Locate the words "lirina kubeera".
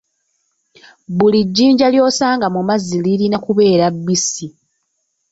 3.05-3.85